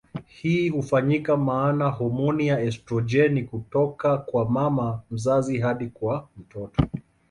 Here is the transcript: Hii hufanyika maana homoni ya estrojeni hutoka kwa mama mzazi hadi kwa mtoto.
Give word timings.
Hii 0.25 0.69
hufanyika 0.69 1.37
maana 1.37 1.89
homoni 1.89 2.47
ya 2.47 2.59
estrojeni 2.61 3.41
hutoka 3.41 4.17
kwa 4.17 4.49
mama 4.49 5.01
mzazi 5.11 5.59
hadi 5.59 5.87
kwa 5.87 6.27
mtoto. 6.37 6.87